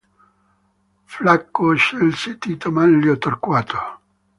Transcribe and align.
Flacco 1.13 1.73
scelse 1.75 2.39
Tito 2.39 2.71
Manlio 2.71 3.19
Torquato. 3.19 3.77